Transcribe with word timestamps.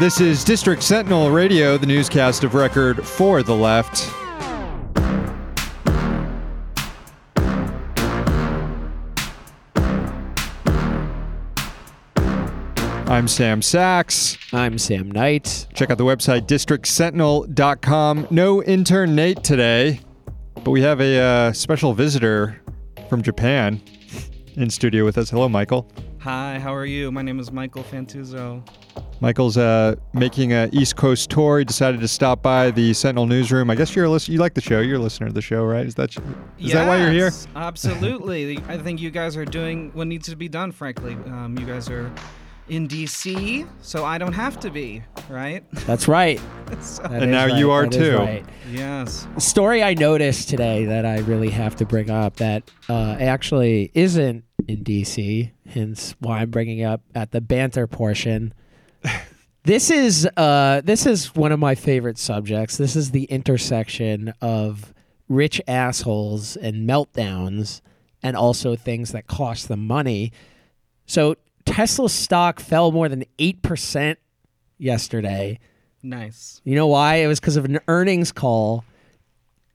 This 0.00 0.20
is 0.20 0.42
District 0.42 0.82
Sentinel 0.82 1.30
Radio, 1.30 1.78
the 1.78 1.86
newscast 1.86 2.42
of 2.42 2.54
record 2.54 3.06
for 3.06 3.44
the 3.44 3.54
left. 3.54 4.10
I'm 13.08 13.28
Sam 13.28 13.62
Sachs. 13.62 14.36
I'm 14.52 14.78
Sam 14.78 15.12
Knight. 15.12 15.68
Check 15.74 15.90
out 15.90 15.98
the 15.98 16.04
website 16.04 16.48
districtsentinel.com. 16.48 18.26
No 18.30 18.62
intern 18.64 19.14
Nate 19.14 19.44
today, 19.44 20.00
but 20.54 20.72
we 20.72 20.82
have 20.82 21.00
a 21.00 21.20
uh, 21.20 21.52
special 21.52 21.94
visitor 21.94 22.60
from 23.08 23.22
Japan 23.22 23.80
in 24.56 24.70
studio 24.70 25.04
with 25.04 25.16
us. 25.18 25.30
Hello, 25.30 25.48
Michael. 25.48 25.88
Hi, 26.18 26.58
how 26.58 26.74
are 26.74 26.84
you? 26.84 27.12
My 27.12 27.22
name 27.22 27.38
is 27.38 27.52
Michael 27.52 27.84
Fantuzzo. 27.84 28.60
Michael's 29.24 29.56
uh, 29.56 29.94
making 30.12 30.52
a 30.52 30.68
East 30.70 30.96
Coast 30.96 31.30
tour. 31.30 31.58
He 31.58 31.64
decided 31.64 31.98
to 32.02 32.08
stop 32.08 32.42
by 32.42 32.70
the 32.70 32.92
Sentinel 32.92 33.26
newsroom. 33.26 33.70
I 33.70 33.74
guess 33.74 33.96
you're 33.96 34.04
a 34.04 34.10
listen- 34.10 34.34
you 34.34 34.38
like 34.38 34.52
the 34.52 34.60
show. 34.60 34.80
You're 34.80 34.96
a 34.96 34.98
listener 34.98 35.26
of 35.28 35.32
the 35.32 35.40
show, 35.40 35.64
right? 35.64 35.86
Is 35.86 35.94
that 35.94 36.14
is 36.58 36.72
that 36.74 36.86
why 36.86 36.98
you're 36.98 37.10
here? 37.10 37.30
Absolutely. 37.56 38.58
I 38.68 38.76
think 38.76 39.00
you 39.00 39.10
guys 39.10 39.34
are 39.38 39.46
doing 39.46 39.90
what 39.94 40.08
needs 40.08 40.28
to 40.28 40.36
be 40.36 40.46
done, 40.50 40.72
frankly. 40.72 41.14
Um, 41.14 41.56
you 41.58 41.64
guys 41.64 41.88
are 41.88 42.12
in 42.68 42.86
DC, 42.86 43.66
so 43.80 44.04
I 44.04 44.18
don't 44.18 44.34
have 44.34 44.60
to 44.60 44.68
be, 44.70 45.02
right? 45.30 45.64
That's 45.86 46.06
right. 46.06 46.38
So- 46.82 47.02
That 47.04 47.12
And 47.22 47.24
is 47.24 47.30
now 47.30 47.46
you 47.46 47.70
are 47.70 47.84
That 47.86 47.94
is 47.94 48.08
too. 48.10 48.18
right. 48.18 48.44
yes. 48.70 49.26
Story 49.38 49.82
I 49.82 49.94
noticed 49.94 50.50
today 50.50 50.84
that 50.84 51.06
I 51.06 51.20
really 51.20 51.48
have 51.50 51.76
to 51.76 51.86
bring 51.86 52.10
up 52.10 52.36
that 52.36 52.70
uh, 52.90 53.16
actually 53.18 53.90
isn't 53.94 54.44
in 54.68 54.84
DC, 54.84 55.50
hence 55.66 56.14
why 56.20 56.40
I'm 56.40 56.50
bringing 56.50 56.82
up 56.84 57.00
at 57.14 57.30
the 57.30 57.40
banter 57.40 57.86
portion. 57.86 58.52
This 59.64 59.90
is 59.90 60.28
uh, 60.36 60.82
this 60.84 61.06
is 61.06 61.34
one 61.34 61.52
of 61.52 61.58
my 61.58 61.74
favorite 61.74 62.18
subjects. 62.18 62.76
This 62.76 62.96
is 62.96 63.10
the 63.10 63.24
intersection 63.24 64.34
of 64.40 64.92
rich 65.28 65.60
assholes 65.66 66.56
and 66.56 66.88
meltdowns, 66.88 67.80
and 68.22 68.36
also 68.36 68.76
things 68.76 69.12
that 69.12 69.26
cost 69.26 69.68
them 69.68 69.86
money. 69.86 70.32
So 71.06 71.36
Tesla 71.64 72.08
stock 72.08 72.60
fell 72.60 72.92
more 72.92 73.08
than 73.08 73.24
eight 73.38 73.62
percent 73.62 74.18
yesterday. 74.78 75.58
Nice. 76.02 76.60
You 76.64 76.74
know 76.74 76.86
why? 76.86 77.16
It 77.16 77.26
was 77.26 77.40
because 77.40 77.56
of 77.56 77.64
an 77.64 77.80
earnings 77.88 78.32
call, 78.32 78.84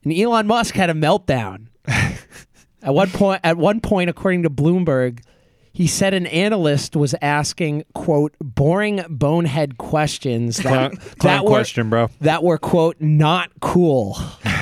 and 0.04 0.14
Elon 0.14 0.46
Musk 0.46 0.76
had 0.76 0.90
a 0.92 0.94
meltdown. 0.94 1.68
at 1.88 2.94
one 2.94 3.10
point, 3.10 3.42
at 3.44 3.58
one 3.58 3.82
point, 3.82 4.12
according 4.12 4.44
to 4.44 4.50
Bloomberg, 4.52 5.24
he 5.72 5.88
said 5.88 6.14
an 6.14 6.26
analyst 6.28 6.96
was 6.96 7.16
asking 7.22 7.84
"quote 7.94 8.36
boring 8.40 9.02
bonehead 9.10 9.78
questions 9.78 10.58
that 10.58 10.64
Clown, 10.64 10.92
that 10.92 11.18
clown 11.20 11.44
were 11.44 11.50
question, 11.50 11.90
bro. 11.90 12.10
that 12.22 12.44
were 12.44 12.58
quote 12.58 12.98
not 13.00 13.52
cool." 13.62 14.18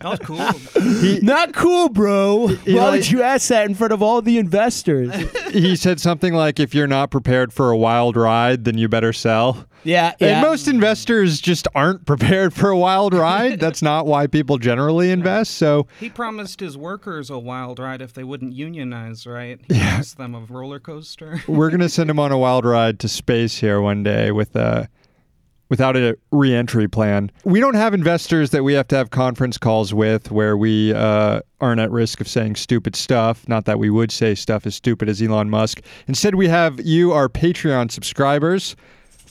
That 0.00 0.10
was 0.10 0.18
cool. 0.20 1.20
not 1.22 1.54
cool, 1.54 1.88
bro. 1.88 2.48
Why 2.48 2.56
Eli- 2.66 2.90
would 2.90 3.10
you 3.10 3.22
ask 3.22 3.48
that 3.48 3.66
in 3.66 3.74
front 3.74 3.92
of 3.94 4.02
all 4.02 4.20
the 4.20 4.36
investors? 4.38 5.10
He 5.52 5.74
said 5.74 6.00
something 6.00 6.34
like, 6.34 6.60
"If 6.60 6.74
you're 6.74 6.86
not 6.86 7.10
prepared 7.10 7.52
for 7.52 7.70
a 7.70 7.76
wild 7.76 8.14
ride, 8.16 8.64
then 8.64 8.76
you 8.76 8.88
better 8.88 9.12
sell." 9.14 9.66
Yeah, 9.86 10.14
And 10.20 10.42
most 10.42 10.68
investors 10.68 11.40
just 11.40 11.68
aren't 11.74 12.06
prepared 12.06 12.52
for 12.52 12.70
a 12.70 12.76
wild 12.76 13.14
ride. 13.14 13.60
That's 13.66 13.82
not 13.82 14.06
why 14.06 14.26
people 14.26 14.58
generally 14.58 15.10
invest. 15.10 15.54
So 15.54 15.86
he 16.00 16.10
promised 16.10 16.60
his 16.60 16.76
workers 16.76 17.30
a 17.30 17.38
wild 17.38 17.78
ride 17.78 18.02
if 18.02 18.12
they 18.12 18.24
wouldn't 18.24 18.52
unionize, 18.52 19.26
right? 19.26 19.60
He 19.68 19.78
promised 19.78 20.18
them 20.18 20.34
a 20.34 20.40
roller 20.40 20.80
coaster. 20.80 21.42
we're 21.48 21.70
gonna 21.70 21.88
send 21.88 22.10
him 22.10 22.18
on 22.18 22.32
a 22.32 22.38
wild 22.38 22.64
ride 22.64 22.98
to 23.00 23.08
space 23.08 23.58
here 23.58 23.80
one 23.80 24.02
day 24.02 24.30
with 24.30 24.56
a 24.56 24.88
without 25.68 25.96
a 25.96 26.16
reentry 26.30 26.88
plan. 26.88 27.30
We 27.44 27.60
don't 27.60 27.74
have 27.74 27.94
investors 27.94 28.50
that 28.50 28.62
we 28.62 28.74
have 28.74 28.88
to 28.88 28.96
have 28.96 29.10
conference 29.10 29.58
calls 29.58 29.92
with 29.92 30.30
where 30.30 30.56
we 30.56 30.92
uh, 30.92 31.40
aren't 31.60 31.80
at 31.80 31.90
risk 31.90 32.20
of 32.20 32.28
saying 32.28 32.56
stupid 32.56 32.94
stuff. 32.94 33.48
Not 33.48 33.64
that 33.64 33.78
we 33.78 33.90
would 33.90 34.12
say 34.12 34.34
stuff 34.34 34.66
as 34.66 34.74
stupid 34.74 35.08
as 35.08 35.20
Elon 35.20 35.50
Musk. 35.50 35.80
Instead, 36.06 36.36
we 36.36 36.48
have 36.48 36.80
you, 36.80 37.12
our 37.12 37.28
Patreon 37.28 37.90
subscribers. 37.90 38.76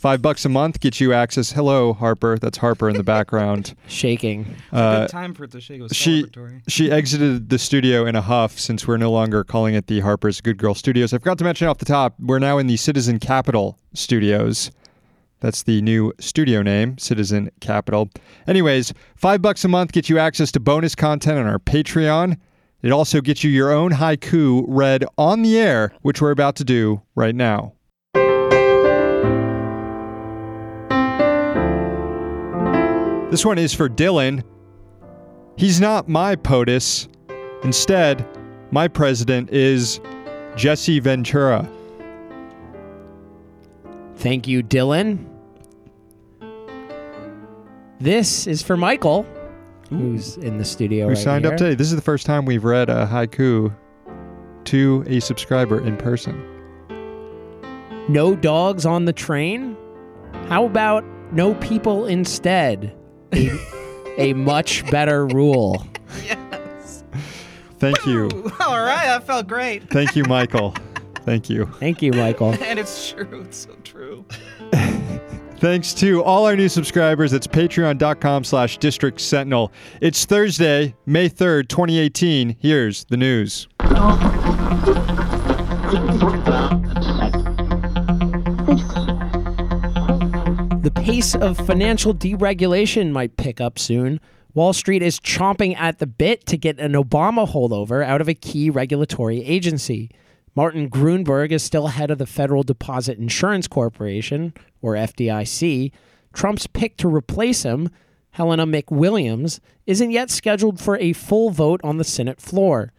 Five 0.06 0.22
bucks 0.22 0.46
a 0.46 0.50
month 0.50 0.82
gets 0.82 1.02
you 1.02 1.14
access. 1.14 1.52
Hello, 1.52 1.92
Harper. 1.92 2.38
That's 2.38 2.60
Harper 2.60 2.90
in 2.90 2.96
the 2.96 3.04
background. 3.04 3.74
shaking. 3.88 4.46
Uh, 4.72 5.00
Good 5.00 5.10
time 5.10 5.34
for 5.34 5.46
it 5.46 5.52
to 5.54 5.60
shake. 5.60 5.80
It 5.80 5.82
was 5.82 5.96
she 5.96 6.28
she 6.68 6.92
exited 6.92 7.50
the 7.50 7.58
studio 7.58 8.06
in 8.06 8.16
a 8.16 8.22
huff 8.22 8.60
since 8.60 8.88
we're 8.88 8.98
no 8.98 9.12
longer 9.12 9.44
calling 9.44 9.74
it 9.74 9.88
the 9.88 10.02
Harper's 10.02 10.42
Good 10.42 10.60
Girl 10.60 10.76
Studios. 10.76 11.12
I 11.12 11.18
forgot 11.18 11.40
to 11.40 11.44
mention 11.44 11.68
off 11.68 11.80
the 11.80 11.86
top, 11.86 12.14
we're 12.20 12.38
now 12.38 12.60
in 12.60 12.68
the 12.68 12.78
Citizen 12.78 13.18
Capital 13.18 13.80
Studios. 13.96 14.70
That's 15.40 15.64
the 15.64 15.82
new 15.82 16.14
studio 16.20 16.62
name, 16.62 17.00
Citizen 17.00 17.50
Capital. 17.60 18.12
Anyways, 18.46 18.94
five 19.16 19.42
bucks 19.42 19.66
a 19.66 19.70
month 19.70 19.92
gets 19.92 20.08
you 20.08 20.20
access 20.20 20.52
to 20.52 20.60
bonus 20.60 20.94
content 20.94 21.40
on 21.40 21.48
our 21.48 21.58
Patreon. 21.58 22.38
It 22.84 22.92
also 22.92 23.22
gets 23.22 23.44
you 23.44 23.50
your 23.50 23.72
own 23.72 23.90
haiku 23.90 24.66
read 24.68 25.04
on 25.18 25.42
the 25.42 25.58
air, 25.58 25.94
which 26.04 26.22
we're 26.22 26.30
about 26.30 26.58
to 26.58 26.64
do 26.64 27.02
right 27.16 27.34
now. 27.34 27.74
This 33.36 33.44
one 33.44 33.58
is 33.58 33.74
for 33.74 33.90
Dylan. 33.90 34.46
He's 35.58 35.82
not 35.82 36.08
my 36.08 36.38
POTUS. 36.38 37.10
Instead, 37.66 38.26
my 38.72 38.88
president 38.88 39.50
is 39.50 40.00
Jesse 40.56 41.02
Ventura. 41.02 41.70
Thank 44.16 44.48
you, 44.48 44.64
Dylan. 44.64 45.28
This 48.00 48.48
is 48.48 48.64
for 48.64 48.78
Michael, 48.78 49.26
who's 49.90 50.38
in 50.38 50.58
the 50.58 50.64
studio. 50.64 51.08
Who 51.08 51.10
right 51.10 51.18
signed 51.18 51.46
up 51.46 51.58
today? 51.58 51.76
This 51.76 51.90
is 51.90 51.96
the 51.98 52.02
first 52.02 52.26
time 52.26 52.46
we've 52.46 52.64
read 52.64 52.90
a 52.90 53.06
haiku 53.06 53.76
to 54.64 55.04
a 55.08 55.20
subscriber 55.20 55.86
in 55.86 55.98
person. 55.98 56.42
No 58.08 58.34
dogs 58.34 58.86
on 58.86 59.04
the 59.04 59.12
train? 59.12 59.76
How 60.48 60.64
about 60.64 61.04
no 61.34 61.54
people 61.56 62.06
instead? 62.06 62.96
A, 63.36 63.52
a 64.18 64.34
much 64.34 64.90
better 64.90 65.28
rule. 65.28 65.86
Yes. 66.24 67.04
Thank 67.80 68.06
you. 68.06 68.30
All 68.60 68.80
right, 68.82 69.06
that 69.06 69.28
felt 69.28 69.48
great. 69.48 69.90
Thank 69.90 70.16
you, 70.16 70.24
Michael. 70.24 70.74
Thank 71.26 71.50
you. 71.50 71.66
Thank 71.80 72.02
you, 72.02 72.12
Michael. 72.12 72.56
And 72.62 72.80
it's 72.80 73.12
true. 73.12 73.42
It's 73.42 73.58
so 73.58 73.76
true. 73.84 74.26
Thanks 75.58 75.94
to 75.96 76.24
all 76.24 76.46
our 76.46 76.56
new 76.56 76.70
subscribers. 76.70 77.34
It's 77.34 77.48
patreon.com 77.48 78.44
slash 78.44 78.78
district 78.78 79.22
sentinel. 79.22 79.72
It's 80.02 80.26
Thursday, 80.26 80.96
May 81.06 81.30
3rd, 81.30 81.70
2018. 81.70 82.58
Here's 82.60 83.06
the 83.06 83.18
news. 83.18 83.68
Pace 90.96 91.36
of 91.36 91.58
financial 91.58 92.14
deregulation 92.14 93.12
might 93.12 93.38
pick 93.38 93.62
up 93.62 93.78
soon. 93.78 94.20
Wall 94.54 94.74
Street 94.74 95.04
is 95.04 95.20
chomping 95.20 95.76
at 95.78 96.00
the 96.00 96.08
bit 96.08 96.46
to 96.48 96.58
get 96.58 96.80
an 96.80 96.94
Obama 96.94 97.48
holdover 97.48 98.04
out 98.04 98.22
of 98.22 98.30
a 98.30 98.34
key 98.34 98.70
regulatory 98.70 99.44
agency. 99.44 100.10
Martin 100.56 100.90
Gruenberg 100.90 101.52
is 101.52 101.62
still 101.62 101.88
head 101.88 102.10
of 102.10 102.18
the 102.18 102.26
Federal 102.26 102.64
Deposit 102.64 103.18
Insurance 103.18 103.68
Corporation, 103.68 104.54
or 104.82 104.94
FDIC. 104.94 105.92
Trump's 106.34 106.68
pick 106.68 106.98
to 106.98 107.08
replace 107.08 107.64
him, 107.64 107.90
Jelena 108.38 108.66
McWilliams, 108.66 109.60
isn't 109.86 110.12
yet 110.12 110.30
scheduled 110.30 110.80
for 110.80 110.98
a 110.98 111.14
full 111.14 111.50
vote 111.50 111.82
on 111.84 111.98
the 111.98 112.04
Senate 112.04 112.40
floor. 112.40 112.94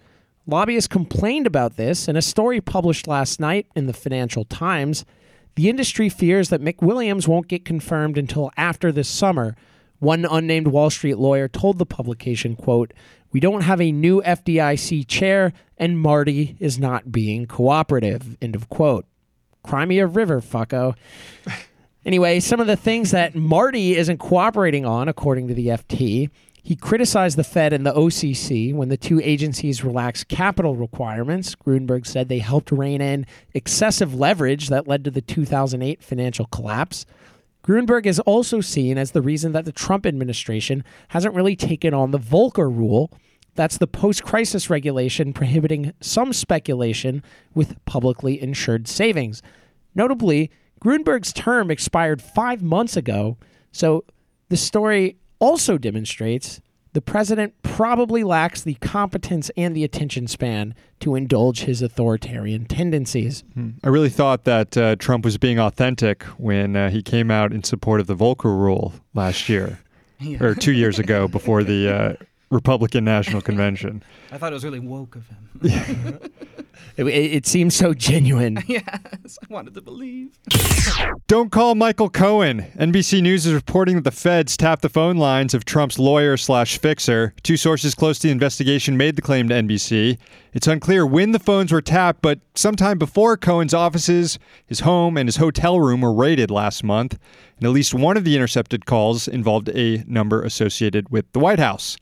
Lobbyists 0.46 0.86
complained 0.86 1.46
about 1.46 1.76
this 1.76 2.06
in 2.06 2.16
a 2.16 2.22
story 2.22 2.60
published 2.60 3.08
last 3.08 3.40
night 3.40 3.66
in 3.74 3.86
the 3.86 3.92
Financial 3.92 4.44
Times. 4.44 5.04
The 5.56 5.70
industry 5.70 6.10
fears 6.10 6.50
that 6.50 6.62
McWilliams 6.62 7.26
won't 7.26 7.48
get 7.48 7.64
confirmed 7.64 8.18
until 8.18 8.50
after 8.58 8.92
this 8.92 9.08
summer. 9.08 9.56
One 9.98 10.26
unnamed 10.30 10.68
Wall 10.68 10.90
Street 10.90 11.16
lawyer 11.16 11.48
told 11.48 11.78
the 11.78 11.86
publication, 11.86 12.56
quote, 12.56 12.92
"We 13.32 13.40
don't 13.40 13.62
have 13.62 13.80
a 13.80 13.90
new 13.90 14.20
FDIC 14.22 15.02
chair 15.04 15.54
and 15.78 15.98
Marty 15.98 16.56
is 16.60 16.78
not 16.78 17.10
being 17.10 17.46
cooperative." 17.46 18.36
End 18.42 18.54
of 18.54 18.68
quote. 18.68 19.06
Crimea 19.62 20.06
River, 20.06 20.40
fucko. 20.40 20.94
Anyway, 22.06 22.38
some 22.38 22.60
of 22.60 22.68
the 22.68 22.76
things 22.76 23.10
that 23.10 23.34
Marty 23.34 23.96
isn't 23.96 24.18
cooperating 24.18 24.86
on, 24.86 25.08
according 25.08 25.48
to 25.48 25.54
the 25.54 25.66
FT, 25.66 26.30
he 26.66 26.74
criticized 26.74 27.38
the 27.38 27.44
Fed 27.44 27.72
and 27.72 27.86
the 27.86 27.92
OCC 27.92 28.74
when 28.74 28.88
the 28.88 28.96
two 28.96 29.20
agencies 29.22 29.84
relaxed 29.84 30.26
capital 30.26 30.74
requirements. 30.74 31.54
Gruenberg 31.54 32.04
said 32.04 32.28
they 32.28 32.40
helped 32.40 32.72
rein 32.72 33.00
in 33.00 33.24
excessive 33.54 34.16
leverage 34.16 34.66
that 34.66 34.88
led 34.88 35.04
to 35.04 35.12
the 35.12 35.20
2008 35.20 36.02
financial 36.02 36.46
collapse. 36.46 37.06
Gruenberg 37.62 38.04
is 38.04 38.18
also 38.18 38.60
seen 38.60 38.98
as 38.98 39.12
the 39.12 39.22
reason 39.22 39.52
that 39.52 39.64
the 39.64 39.70
Trump 39.70 40.04
administration 40.06 40.82
hasn't 41.10 41.36
really 41.36 41.54
taken 41.54 41.94
on 41.94 42.10
the 42.10 42.18
Volcker 42.18 42.68
rule. 42.68 43.12
That's 43.54 43.78
the 43.78 43.86
post 43.86 44.24
crisis 44.24 44.68
regulation 44.68 45.32
prohibiting 45.32 45.92
some 46.00 46.32
speculation 46.32 47.22
with 47.54 47.76
publicly 47.84 48.42
insured 48.42 48.88
savings. 48.88 49.40
Notably, 49.94 50.50
Gruenberg's 50.84 51.32
term 51.32 51.70
expired 51.70 52.20
five 52.20 52.60
months 52.60 52.96
ago, 52.96 53.38
so 53.70 54.02
the 54.48 54.56
story 54.56 55.18
also 55.38 55.78
demonstrates 55.78 56.60
the 56.96 57.02
president 57.02 57.52
probably 57.62 58.24
lacks 58.24 58.62
the 58.62 58.72
competence 58.76 59.50
and 59.54 59.76
the 59.76 59.84
attention 59.84 60.26
span 60.26 60.74
to 60.98 61.14
indulge 61.14 61.64
his 61.64 61.82
authoritarian 61.82 62.64
tendencies. 62.64 63.44
I 63.84 63.88
really 63.88 64.08
thought 64.08 64.44
that 64.44 64.76
uh, 64.78 64.96
Trump 64.96 65.22
was 65.22 65.36
being 65.36 65.58
authentic 65.58 66.22
when 66.38 66.74
uh, 66.74 66.88
he 66.88 67.02
came 67.02 67.30
out 67.30 67.52
in 67.52 67.62
support 67.64 68.00
of 68.00 68.06
the 68.06 68.16
Volcker 68.16 68.44
rule 68.44 68.94
last 69.12 69.46
year, 69.50 69.78
or 70.40 70.54
two 70.54 70.72
years 70.72 70.98
ago 70.98 71.28
before 71.38 71.62
the 71.62 71.94
uh, 71.94 72.24
Republican 72.50 73.04
National 73.04 73.42
Convention. 73.42 74.02
I 74.32 74.38
thought 74.38 74.52
it 74.52 74.54
was 74.54 74.64
really 74.64 74.80
woke 74.80 75.16
of 75.16 75.28
him. 75.28 76.20
It, 76.96 77.04
it, 77.04 77.32
it 77.32 77.46
seems 77.46 77.74
so 77.74 77.94
genuine. 77.94 78.62
yes, 78.66 79.38
I 79.42 79.46
wanted 79.48 79.74
to 79.74 79.82
believe. 79.82 80.38
Don't 81.26 81.50
call 81.50 81.74
Michael 81.74 82.08
Cohen. 82.08 82.66
NBC 82.78 83.22
News 83.22 83.46
is 83.46 83.52
reporting 83.52 83.96
that 83.96 84.04
the 84.04 84.10
feds 84.10 84.56
tapped 84.56 84.82
the 84.82 84.88
phone 84.88 85.16
lines 85.16 85.54
of 85.54 85.64
Trump's 85.64 85.98
lawyer 85.98 86.36
slash 86.36 86.78
fixer. 86.78 87.34
Two 87.42 87.56
sources 87.56 87.94
close 87.94 88.18
to 88.18 88.28
the 88.28 88.32
investigation 88.32 88.96
made 88.96 89.16
the 89.16 89.22
claim 89.22 89.48
to 89.48 89.54
NBC. 89.54 90.18
It's 90.52 90.66
unclear 90.66 91.04
when 91.06 91.32
the 91.32 91.38
phones 91.38 91.72
were 91.72 91.82
tapped, 91.82 92.22
but 92.22 92.40
sometime 92.54 92.98
before 92.98 93.36
Cohen's 93.36 93.74
offices, 93.74 94.38
his 94.66 94.80
home, 94.80 95.16
and 95.16 95.28
his 95.28 95.36
hotel 95.36 95.80
room 95.80 96.00
were 96.00 96.12
raided 96.14 96.50
last 96.50 96.82
month. 96.82 97.18
And 97.58 97.66
at 97.66 97.72
least 97.72 97.94
one 97.94 98.16
of 98.16 98.24
the 98.24 98.34
intercepted 98.34 98.86
calls 98.86 99.28
involved 99.28 99.68
a 99.70 100.04
number 100.06 100.42
associated 100.42 101.10
with 101.10 101.30
the 101.32 101.40
White 101.40 101.58
House. 101.58 101.96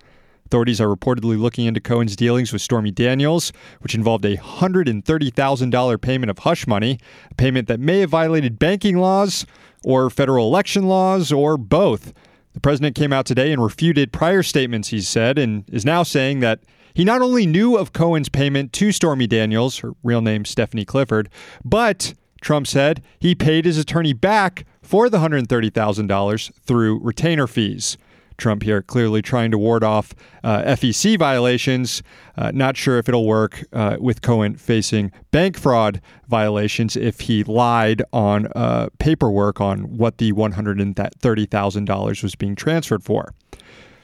Authorities 0.55 0.81
are 0.81 0.87
reportedly 0.87 1.37
looking 1.37 1.67
into 1.67 1.81
Cohen's 1.81 2.15
dealings 2.15 2.53
with 2.53 2.63
Stormy 2.63 2.93
Daniels, 2.93 3.53
which 3.81 3.93
involved 3.93 4.25
a 4.25 4.37
$130,000 4.37 6.01
payment 6.01 6.31
of 6.31 6.39
hush 6.39 6.69
money, 6.69 7.01
a 7.29 7.35
payment 7.35 7.67
that 7.67 7.81
may 7.81 7.99
have 7.99 8.11
violated 8.11 8.57
banking 8.57 8.99
laws 8.99 9.47
or 9.83 10.09
federal 10.11 10.47
election 10.47 10.87
laws 10.87 11.33
or 11.33 11.57
both. 11.57 12.13
The 12.53 12.61
president 12.61 12.95
came 12.95 13.13
out 13.13 13.27
today 13.27 13.51
and 13.53 13.61
refuted 13.61 14.13
prior 14.13 14.45
statements 14.45 14.91
he 14.91 15.01
said 15.01 15.41
and 15.41 15.65
is 15.73 15.85
now 15.85 16.05
saying 16.05 16.39
that 16.39 16.61
he 16.95 17.03
not 17.03 17.21
only 17.21 17.47
knew 17.47 17.77
of 17.77 17.93
Cohen's 17.93 18.29
payment 18.29 18.73
to 18.75 18.93
Stormy 18.93 19.27
Daniels, 19.27 19.79
her 19.79 19.95
real 20.05 20.21
name 20.21 20.45
Stephanie 20.45 20.85
Clifford, 20.85 21.29
but 21.65 22.15
Trump 22.41 22.69
said 22.69 23.03
he 23.19 23.35
paid 23.35 23.65
his 23.65 23.77
attorney 23.77 24.13
back 24.13 24.67
for 24.83 25.11
the 25.11 25.19
$130,000 25.19 26.55
through 26.63 27.01
retainer 27.01 27.49
fees. 27.49 27.99
Trump 28.37 28.63
here 28.63 28.83
clearly 28.83 29.23
trying 29.23 29.51
to 29.51 29.59
ward 29.59 29.85
off 29.85 30.15
uh, 30.43 30.63
FEC 30.63 31.19
violations. 31.19 32.03
Uh, 32.37 32.51
not 32.53 32.77
sure 32.77 32.99
if 32.99 33.09
it'll 33.09 33.27
work 33.27 33.65
uh, 33.73 33.97
with 34.01 34.23
Cohen 34.23 34.57
facing 34.57 35.13
bank 35.31 35.59
fraud 35.59 36.01
violations 36.29 36.97
if 36.97 37.21
he 37.21 37.45
lied 37.45 38.03
on 38.13 38.49
uh, 38.55 38.89
paperwork 38.99 39.61
on 39.61 39.97
what 39.97 40.19
the 40.19 40.33
$130,000 40.33 42.23
was 42.23 42.35
being 42.35 42.55
transferred 42.55 43.03
for. 43.03 43.35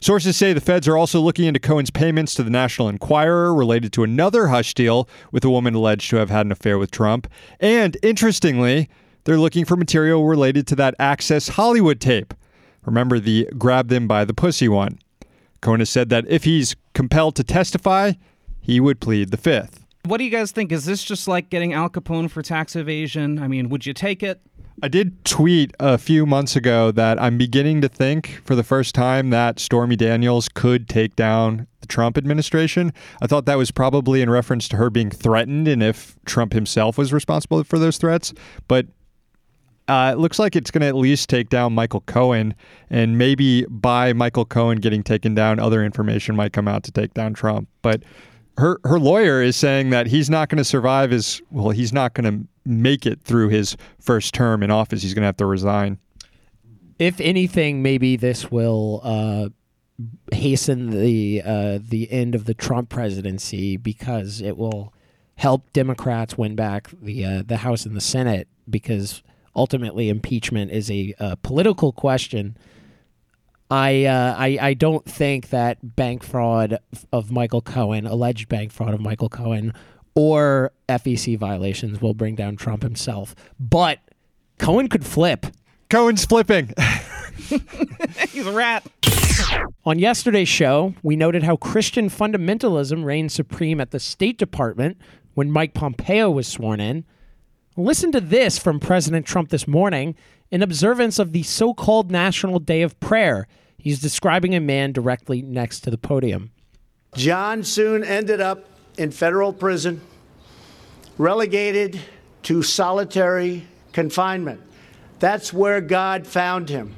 Sources 0.03 0.35
say 0.35 0.55
the 0.55 0.63
feds 0.63 0.89
are 0.89 0.97
also 0.97 1.21
looking 1.21 1.45
into 1.45 1.61
Cohen's 1.61 1.91
payments 1.91 2.35
to 2.35 2.43
the 2.43 2.49
National 2.49 2.89
Enquirer 2.89 3.55
related 3.55 3.93
to 3.93 4.03
another 4.03 4.47
hush 4.47 4.73
deal 4.73 5.07
with 5.31 5.45
a 5.45 5.51
woman 5.51 5.75
alleged 5.75 6.09
to 6.09 6.17
have 6.17 6.31
had 6.31 6.47
an 6.47 6.53
affair 6.53 6.79
with 6.79 6.91
Trump. 6.91 7.27
And 7.61 7.99
interestingly, 8.03 8.89
they're 9.25 9.39
looking 9.39 9.67
for 9.67 9.77
material 9.77 10.25
related 10.25 10.67
to 10.69 10.77
that 10.77 10.95
Access 10.99 11.49
Hollywood 11.49 12.01
tape. 12.01 12.33
Remember 12.85 13.19
the 13.19 13.49
grab 13.59 13.89
them 13.89 14.09
by 14.09 14.25
the 14.25 14.35
pussy 14.35 14.69
one. 14.69 14.99
Has 15.63 15.91
said 15.91 16.09
that 16.09 16.25
if 16.29 16.45
he's 16.45 16.75
compelled 16.95 17.37
to 17.37 17.45
testify, 17.45 18.13
he 18.61 18.81
would 18.81 19.01
plead 19.01 19.31
the 19.31 19.37
fifth. 19.37 19.85
What 20.07 20.17
do 20.17 20.25
you 20.25 20.31
guys 20.31 20.53
think? 20.53 20.73
Is 20.73 20.87
this 20.87 21.05
just 21.05 21.29
like 21.29 21.51
getting 21.51 21.75
Al 21.75 21.91
Capone 21.91 22.31
for 22.31 22.41
tax 22.41 22.75
evasion? 22.75 23.39
I 23.39 23.49
mean, 23.49 23.69
would 23.69 23.85
you 23.85 23.93
take 23.93 24.23
it? 24.23 24.41
I 24.83 24.89
did 24.89 25.23
tweet 25.27 25.75
a 25.79 25.99
few 25.99 26.25
months 26.25 26.57
ago 26.57 26.91
that 26.93 27.21
I'm 27.21 27.37
beginning 27.37 27.83
to 27.83 27.89
think 27.89 28.41
for 28.47 28.55
the 28.55 28.63
first 28.63 28.95
time 28.95 29.29
that 29.29 29.61
Stormy 29.61 29.95
Daniels 29.95 30.49
could 30.49 30.89
take 30.89 31.17
down 31.17 31.67
the 31.83 31.87
Trump 31.87 32.17
administration. 32.17 32.95
I 33.21 33.27
thought 33.27 33.45
that 33.45 33.59
was 33.59 33.71
probably 33.71 34.23
in 34.23 34.31
reference 34.31 34.69
to 34.69 34.77
her 34.79 34.89
being 34.89 35.11
threatened 35.11 35.69
and 35.69 35.83
if 35.83 36.17
Trump 36.25 36.55
himself 36.55 36.97
was 36.97 37.13
responsible 37.13 37.63
for 37.65 37.79
those 37.79 37.99
threats. 37.99 38.33
But 38.69 38.87
uh, 39.91 40.13
it 40.13 40.19
looks 40.19 40.39
like 40.39 40.55
it's 40.55 40.71
going 40.71 40.83
to 40.83 40.87
at 40.87 40.95
least 40.95 41.29
take 41.29 41.49
down 41.49 41.75
Michael 41.75 42.03
Cohen, 42.03 42.55
and 42.91 43.19
maybe 43.19 43.65
by 43.67 44.13
Michael 44.13 44.45
Cohen 44.45 44.79
getting 44.79 45.03
taken 45.03 45.35
down, 45.35 45.59
other 45.59 45.85
information 45.85 46.37
might 46.37 46.53
come 46.53 46.69
out 46.69 46.85
to 46.85 46.93
take 46.93 47.13
down 47.13 47.35
Trump. 47.35 47.69
But 47.83 48.05
her 48.57 48.79
her 48.85 49.01
lawyer 49.01 49.43
is 49.43 49.57
saying 49.57 49.91
that 49.91 50.07
he's 50.07 50.31
not 50.31 50.49
going 50.49 50.59
to 50.59 50.65
survive 50.65 51.11
his 51.11 51.43
well, 51.51 51.71
he's 51.71 51.93
not 51.93 52.15
going 52.15 52.33
to 52.33 52.49
make 52.65 53.05
it 53.05 53.21
through 53.23 53.49
his 53.49 53.77
first 53.99 54.33
term 54.33 54.63
in 54.63 54.71
office. 54.71 55.03
He's 55.03 55.13
going 55.13 55.23
to 55.23 55.27
have 55.27 55.39
to 55.39 55.47
resign. 55.47 55.99
If 57.01 57.21
anything, 57.21 57.83
maybe 57.83 58.15
this 58.15 58.49
will 58.49 59.01
uh, 59.03 59.49
hasten 60.31 60.91
the 60.91 61.43
uh, 61.45 61.79
the 61.83 62.13
end 62.13 62.37
of 62.37 62.45
the 62.45 62.55
Trump 62.55 62.91
presidency 62.91 63.77
because 63.77 64.41
it 64.41 64.57
will 64.57 64.95
help 65.35 65.73
Democrats 65.73 66.39
win 66.39 66.55
back 66.55 66.91
the 67.03 67.25
uh, 67.25 67.43
the 67.45 67.57
House 67.57 67.87
and 67.87 67.97
the 67.97 68.01
Senate 68.01 68.47
because 68.69 69.23
ultimately 69.55 70.09
impeachment 70.09 70.71
is 70.71 70.91
a, 70.91 71.15
uh 71.19 71.37
political 71.43 71.93
question. 71.93 72.57
I, 73.71 74.05
uh, 74.05 74.35
I 74.37 74.59
I 74.61 74.75
don't 74.75 75.05
think 75.05 75.51
that 75.51 75.95
bank 75.95 76.25
fraud 76.25 76.79
of 77.13 77.31
Michael 77.31 77.61
Cohen, 77.63 78.05
alleged 78.05 78.49
bank 78.49 78.73
fraud 78.73 78.95
of 78.95 79.01
Michael 79.01 79.29
Cohen, 79.29 79.73
or 80.17 80.73
FEC 80.89 81.39
violations 81.39 82.01
will 82.01 82.15
bring 82.15 82.35
down 82.35 82.57
Trump 82.57 82.83
himself. 82.83 83.35
But 83.61 84.01
Cohen 84.59 84.89
could 84.89 85.07
flip. 85.07 85.47
Cohen's 85.89 86.25
flipping. 86.25 86.75
He's 88.29 88.47
a 88.47 88.53
rat. 88.53 88.87
On 89.85 89.99
yesterday's 89.99 90.49
show, 90.49 90.95
we 91.03 91.17
noted 91.17 91.43
how 91.43 91.57
Christian 91.57 92.11
fundamentalism 92.11 93.05
reigned 93.05 93.33
supreme 93.33 93.81
at 93.81 93.91
the 93.91 93.99
State 93.99 94.37
Department 94.37 94.99
when 95.35 95.51
Mike 95.51 95.75
Pompeo 95.75 96.31
was 96.31 96.47
sworn 96.47 96.81
in. 96.81 97.05
Listen 97.77 98.11
to 98.11 98.21
this 98.21 98.59
from 98.59 98.81
President 98.81 99.25
Trump 99.25 99.51
this 99.51 99.69
morning 99.69 100.17
in 100.51 100.61
observance 100.61 101.21
of 101.21 101.33
the 101.33 101.45
so 101.45 101.73
called 101.73 102.11
National 102.11 102.59
Day 102.59 102.83
of 102.83 102.99
Prayer. 102.99 103.47
He's 103.79 104.01
describing 104.01 104.57
a 104.57 104.61
man 104.61 104.91
directly 104.91 105.41
next 105.41 105.81
to 105.83 105.91
the 105.91 105.97
podium. 105.97 106.51
John 107.15 107.63
soon 107.63 108.03
ended 108.03 108.41
up 108.41 108.65
in 108.99 109.13
federal 109.13 109.53
prison, 109.53 110.01
relegated 111.17 112.01
to 112.43 112.63
solitary 112.63 113.67
confinement. 113.93 114.61
That's 115.21 115.53
where 115.53 115.81
God 115.81 116.27
found 116.27 116.69
him. 116.69 116.97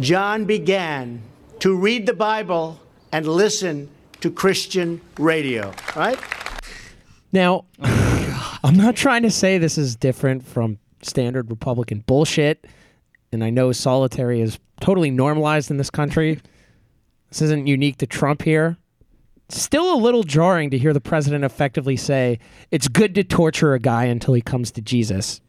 John 0.00 0.46
began 0.46 1.22
to 1.60 1.74
read 1.74 2.06
the 2.06 2.14
Bible 2.14 2.80
and 3.12 3.26
listen 3.26 3.90
to 4.22 4.30
Christian 4.30 5.02
radio, 5.18 5.74
right? 5.94 6.18
Now, 7.30 7.66
I'm 8.64 8.76
not 8.76 8.96
trying 8.96 9.22
to 9.22 9.30
say 9.30 9.58
this 9.58 9.78
is 9.78 9.94
different 9.94 10.44
from 10.44 10.78
standard 11.02 11.48
Republican 11.48 12.02
bullshit, 12.06 12.66
and 13.30 13.44
I 13.44 13.50
know 13.50 13.70
solitary 13.72 14.40
is 14.40 14.58
totally 14.80 15.10
normalized 15.10 15.70
in 15.70 15.76
this 15.76 15.90
country. 15.90 16.40
This 17.30 17.42
isn't 17.42 17.66
unique 17.66 17.98
to 17.98 18.06
Trump 18.06 18.42
here. 18.42 18.76
Still 19.48 19.94
a 19.94 19.96
little 19.96 20.24
jarring 20.24 20.70
to 20.70 20.78
hear 20.78 20.92
the 20.92 21.00
president 21.00 21.44
effectively 21.44 21.96
say, 21.96 22.38
it's 22.70 22.88
good 22.88 23.14
to 23.14 23.24
torture 23.24 23.74
a 23.74 23.78
guy 23.78 24.04
until 24.04 24.34
he 24.34 24.42
comes 24.42 24.70
to 24.72 24.82
Jesus. 24.82 25.40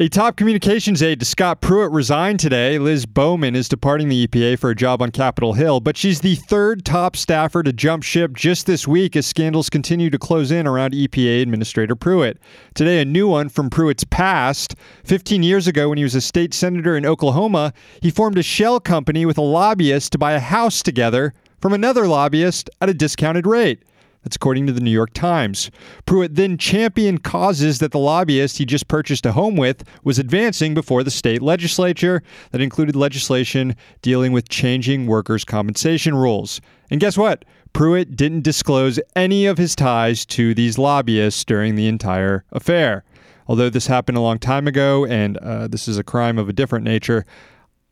A 0.00 0.08
top 0.08 0.36
communications 0.36 1.02
aide 1.02 1.18
to 1.18 1.26
Scott 1.26 1.60
Pruitt 1.60 1.90
resigned 1.90 2.38
today. 2.38 2.78
Liz 2.78 3.04
Bowman 3.04 3.56
is 3.56 3.68
departing 3.68 4.08
the 4.08 4.28
EPA 4.28 4.56
for 4.56 4.70
a 4.70 4.74
job 4.76 5.02
on 5.02 5.10
Capitol 5.10 5.54
Hill, 5.54 5.80
but 5.80 5.96
she's 5.96 6.20
the 6.20 6.36
third 6.36 6.84
top 6.84 7.16
staffer 7.16 7.64
to 7.64 7.72
jump 7.72 8.04
ship 8.04 8.32
just 8.34 8.66
this 8.66 8.86
week 8.86 9.16
as 9.16 9.26
scandals 9.26 9.68
continue 9.68 10.08
to 10.08 10.16
close 10.16 10.52
in 10.52 10.68
around 10.68 10.94
EPA 10.94 11.42
Administrator 11.42 11.96
Pruitt. 11.96 12.38
Today, 12.76 13.00
a 13.00 13.04
new 13.04 13.26
one 13.26 13.48
from 13.48 13.70
Pruitt's 13.70 14.04
past. 14.04 14.76
15 15.02 15.42
years 15.42 15.66
ago, 15.66 15.88
when 15.88 15.98
he 15.98 16.04
was 16.04 16.14
a 16.14 16.20
state 16.20 16.54
senator 16.54 16.96
in 16.96 17.04
Oklahoma, 17.04 17.72
he 18.00 18.12
formed 18.12 18.38
a 18.38 18.42
shell 18.44 18.78
company 18.78 19.26
with 19.26 19.36
a 19.36 19.42
lobbyist 19.42 20.12
to 20.12 20.18
buy 20.18 20.30
a 20.30 20.38
house 20.38 20.80
together 20.80 21.34
from 21.60 21.72
another 21.72 22.06
lobbyist 22.06 22.70
at 22.80 22.88
a 22.88 22.94
discounted 22.94 23.48
rate. 23.48 23.82
That's 24.22 24.36
according 24.36 24.66
to 24.66 24.72
the 24.72 24.80
New 24.80 24.90
York 24.90 25.14
Times. 25.14 25.70
Pruitt 26.04 26.34
then 26.34 26.58
championed 26.58 27.22
causes 27.22 27.78
that 27.78 27.92
the 27.92 27.98
lobbyist 27.98 28.58
he 28.58 28.64
just 28.64 28.88
purchased 28.88 29.24
a 29.24 29.32
home 29.32 29.56
with 29.56 29.84
was 30.04 30.18
advancing 30.18 30.74
before 30.74 31.04
the 31.04 31.10
state 31.10 31.40
legislature 31.40 32.22
that 32.50 32.60
included 32.60 32.96
legislation 32.96 33.76
dealing 34.02 34.32
with 34.32 34.48
changing 34.48 35.06
workers' 35.06 35.44
compensation 35.44 36.14
rules. 36.14 36.60
And 36.90 37.00
guess 37.00 37.16
what? 37.16 37.44
Pruitt 37.72 38.16
didn't 38.16 38.42
disclose 38.42 38.98
any 39.14 39.46
of 39.46 39.58
his 39.58 39.76
ties 39.76 40.26
to 40.26 40.54
these 40.54 40.78
lobbyists 40.78 41.44
during 41.44 41.74
the 41.74 41.86
entire 41.86 42.44
affair. 42.50 43.04
Although 43.46 43.70
this 43.70 43.86
happened 43.86 44.18
a 44.18 44.22
long 44.22 44.38
time 44.38 44.66
ago 44.66 45.06
and 45.06 45.38
uh, 45.38 45.68
this 45.68 45.88
is 45.88 45.96
a 45.96 46.04
crime 46.04 46.38
of 46.38 46.48
a 46.48 46.52
different 46.52 46.84
nature, 46.84 47.24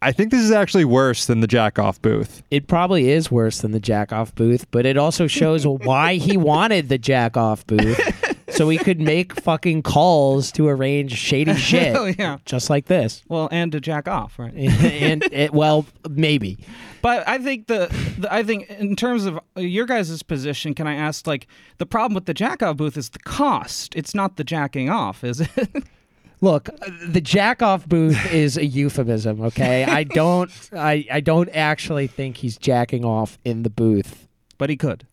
I 0.06 0.12
think 0.12 0.30
this 0.30 0.40
is 0.40 0.52
actually 0.52 0.84
worse 0.84 1.26
than 1.26 1.40
the 1.40 1.48
jack 1.48 1.80
off 1.80 2.00
booth. 2.00 2.44
It 2.52 2.68
probably 2.68 3.10
is 3.10 3.28
worse 3.28 3.62
than 3.62 3.72
the 3.72 3.80
jack 3.80 4.12
off 4.12 4.32
booth, 4.36 4.70
but 4.70 4.86
it 4.86 4.96
also 4.96 5.26
shows 5.26 5.66
why 5.66 6.14
he 6.14 6.36
wanted 6.36 6.88
the 6.88 6.96
jack 6.96 7.36
off 7.36 7.66
booth 7.66 7.98
so 8.50 8.68
we 8.68 8.78
could 8.78 9.00
make 9.00 9.40
fucking 9.40 9.82
calls 9.82 10.52
to 10.52 10.68
arrange 10.68 11.18
shady 11.18 11.54
shit, 11.56 11.96
Oh 11.96 12.04
yeah. 12.04 12.38
just 12.44 12.70
like 12.70 12.86
this. 12.86 13.25
Well, 13.26 13.48
and 13.50 13.72
to 13.72 13.80
jack 13.80 14.06
off, 14.06 14.38
right? 14.38 14.54
and 14.54 15.25
it, 15.32 15.52
well, 15.52 15.86
maybe. 16.08 16.58
But 17.02 17.26
I 17.26 17.38
think 17.38 17.66
the, 17.66 17.88
the 18.16 18.32
I 18.32 18.44
think 18.44 18.70
in 18.70 18.94
terms 18.94 19.26
of 19.26 19.40
your 19.56 19.86
guys' 19.86 20.22
position, 20.22 20.72
can 20.72 20.86
I 20.86 20.94
ask 20.94 21.26
like 21.26 21.48
the 21.78 21.86
problem 21.86 22.14
with 22.14 22.26
the 22.26 22.34
jack 22.34 22.62
off 22.62 22.76
booth 22.76 22.96
is 22.96 23.10
the 23.10 23.18
cost. 23.18 23.96
It's 23.96 24.14
not 24.14 24.36
the 24.36 24.44
jacking 24.44 24.88
off, 24.88 25.25
is 25.25 25.40
it? 25.40 25.84
Look, 26.47 26.71
the 27.05 27.21
jack 27.21 27.61
off 27.61 27.88
booth 27.88 28.33
is 28.33 28.57
a 28.57 28.65
euphemism. 28.65 29.41
Okay, 29.41 29.85
I 29.85 30.05
don't, 30.05 30.50
I, 30.73 31.05
I 31.11 31.21
don't 31.21 31.49
actually 31.53 32.07
think 32.07 32.37
he's 32.37 32.57
jacking 32.57 33.05
off 33.05 33.37
in 33.45 33.65
the 33.65 33.71
booth. 33.71 34.29
but 34.59 34.71
he 34.71 34.76
could. 34.76 35.07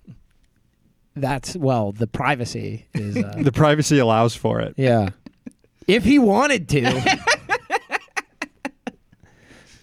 That's 1.16 1.56
well, 1.56 1.92
the 1.92 2.08
privacy 2.08 2.86
is. 2.94 3.18
Uh, 3.18 3.34
The 3.44 3.52
privacy 3.52 3.98
allows 4.00 4.36
for 4.36 4.60
it. 4.62 4.76
yeah, 4.78 5.10
if 5.88 6.04
he 6.04 6.20
wanted 6.20 6.70
to. 6.70 7.20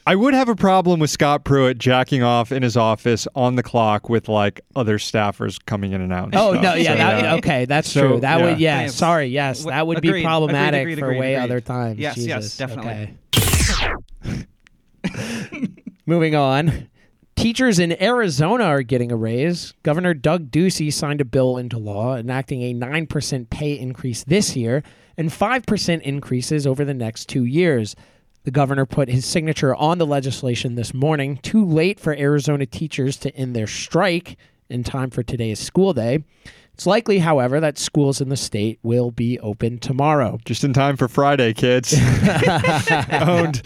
I 0.06 0.16
would 0.16 0.34
have 0.34 0.48
a 0.48 0.56
problem 0.56 0.98
with 0.98 1.10
Scott 1.10 1.44
Pruitt 1.44 1.78
jacking 1.78 2.22
off 2.22 2.50
in 2.52 2.62
his 2.62 2.76
office 2.76 3.28
on 3.34 3.54
the 3.56 3.62
clock 3.62 4.08
with 4.08 4.28
like 4.28 4.60
other 4.74 4.98
staffers 4.98 5.58
coming 5.66 5.92
in 5.92 6.00
and 6.00 6.12
out. 6.12 6.24
and 6.26 6.34
Oh 6.36 6.52
stuff. 6.52 6.62
no, 6.62 6.74
yeah, 6.74 6.92
So, 6.92 6.96
that, 6.96 7.38
okay, 7.38 7.64
that's 7.66 7.90
So, 7.90 8.08
true. 8.08 8.20
That 8.20 8.38
yeah. 8.40 8.44
would, 8.44 8.58
yeah, 8.60 8.78
Thanks. 8.78 8.94
sorry, 8.94 9.26
yes, 9.26 9.64
that 9.64 9.86
would 9.86 9.98
agreed, 9.98 10.02
be 10.02 10.08
agreed, 10.18 10.24
problematic 10.24 10.80
agreed, 10.82 10.98
for 10.98 11.06
agreed, 11.10 11.20
way 11.20 11.34
agreed. 11.34 11.44
other 11.44 11.60
times. 11.60 11.98
Yes, 11.98 12.16
yes, 12.16 12.56
definitely. 12.56 13.14
okay. 13.36 14.46
Moving 16.06 16.34
on. 16.34 16.88
Teachers 17.36 17.78
in 17.78 18.00
Arizona 18.02 18.64
are 18.64 18.82
getting 18.82 19.10
a 19.12 19.16
raise. 19.16 19.72
Governor 19.82 20.12
Doug 20.12 20.50
Ducey 20.50 20.92
signed 20.92 21.20
a 21.20 21.24
bill 21.24 21.56
into 21.56 21.78
law 21.78 22.16
enacting 22.16 22.62
a 22.62 22.74
9% 22.74 23.48
pay 23.48 23.78
increase 23.78 24.24
this 24.24 24.56
year 24.56 24.82
and 25.16 25.30
5% 25.30 26.02
increases 26.02 26.66
over 26.66 26.84
the 26.84 26.92
next 26.94 27.26
two 27.28 27.44
years. 27.44 27.96
The 28.44 28.50
governor 28.50 28.86
put 28.86 29.08
his 29.08 29.26
signature 29.26 29.74
on 29.74 29.98
the 29.98 30.06
legislation 30.06 30.74
this 30.74 30.94
morning, 30.94 31.38
too 31.42 31.64
late 31.64 32.00
for 32.00 32.14
Arizona 32.14 32.64
teachers 32.64 33.16
to 33.18 33.34
end 33.36 33.54
their 33.54 33.66
strike 33.66 34.36
in 34.70 34.82
time 34.82 35.10
for 35.10 35.22
today's 35.22 35.58
school 35.58 35.92
day. 35.92 36.24
It's 36.72 36.86
likely, 36.86 37.18
however, 37.18 37.60
that 37.60 37.76
schools 37.76 38.22
in 38.22 38.30
the 38.30 38.38
state 38.38 38.78
will 38.82 39.10
be 39.10 39.38
open 39.40 39.78
tomorrow. 39.78 40.38
Just 40.46 40.64
in 40.64 40.72
time 40.72 40.96
for 40.96 41.08
Friday, 41.08 41.52
kids. 41.52 41.92
Owned. 43.12 43.60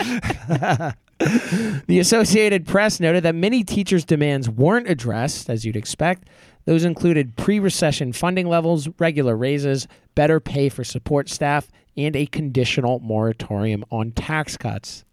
The 1.87 1.99
Associated 2.01 2.67
Press 2.67 2.99
noted 2.99 3.23
that 3.23 3.37
many 3.37 3.63
teachers' 3.63 4.05
demands 4.05 4.51
weren't 4.51 4.89
addressed, 4.89 5.49
as 5.49 5.65
you'd 5.65 5.77
expect. 5.77 6.29
Those 6.65 6.83
included 6.85 7.37
pre 7.37 7.61
recession 7.61 8.13
funding 8.13 8.49
levels, 8.49 8.89
regular 8.99 9.37
raises, 9.37 9.87
better 10.17 10.41
pay 10.41 10.69
for 10.69 10.83
support 10.83 11.29
staff, 11.29 11.69
and 11.97 12.17
a 12.17 12.27
conditional 12.27 12.99
moratorium 13.01 13.85
on 13.91 14.11
tax 14.13 14.57
cuts. 14.57 15.05